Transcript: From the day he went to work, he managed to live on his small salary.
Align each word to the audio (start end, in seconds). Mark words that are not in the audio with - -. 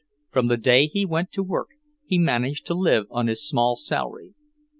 From 0.31 0.47
the 0.47 0.57
day 0.57 0.87
he 0.87 1.05
went 1.05 1.31
to 1.33 1.43
work, 1.43 1.67
he 2.05 2.17
managed 2.17 2.65
to 2.65 2.73
live 2.73 3.05
on 3.11 3.27
his 3.27 3.47
small 3.47 3.75
salary. 3.75 4.33